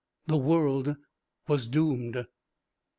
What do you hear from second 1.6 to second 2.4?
doomed!